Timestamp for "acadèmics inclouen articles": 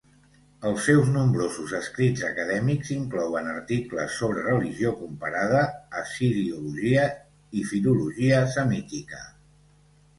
2.29-4.17